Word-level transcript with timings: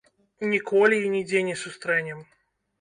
Ніколі 0.53 0.97
і 1.03 1.13
нідзе 1.17 1.45
не 1.53 1.61
сустрэнем. 1.67 2.27